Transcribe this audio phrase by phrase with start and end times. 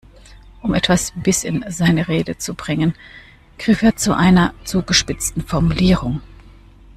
[0.63, 2.95] Um etwas Biss in seine Rede zu bringen,
[3.59, 6.21] griff er zu einer zugespitzten Formulierung.